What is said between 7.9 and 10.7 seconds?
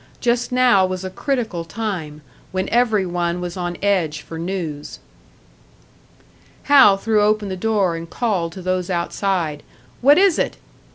and called to those outside "What is it?"